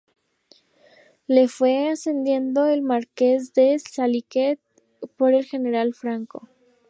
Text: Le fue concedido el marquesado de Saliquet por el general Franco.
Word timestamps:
Le 1.29 1.45
fue 1.47 1.85
concedido 1.89 2.65
el 2.65 2.81
marquesado 2.81 3.67
de 3.67 3.77
Saliquet 3.77 4.59
por 5.15 5.35
el 5.35 5.45
general 5.45 5.93
Franco. 5.93 6.49